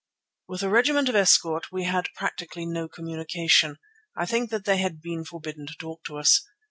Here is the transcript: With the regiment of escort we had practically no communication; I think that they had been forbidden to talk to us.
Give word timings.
With 0.47 0.61
the 0.61 0.69
regiment 0.69 1.09
of 1.09 1.15
escort 1.15 1.71
we 1.71 1.83
had 1.83 2.09
practically 2.15 2.65
no 2.65 2.87
communication; 2.87 3.77
I 4.17 4.25
think 4.25 4.49
that 4.49 4.65
they 4.65 4.77
had 4.77 4.99
been 4.99 5.23
forbidden 5.23 5.67
to 5.67 5.75
talk 5.77 6.03
to 6.05 6.17
us. 6.17 6.41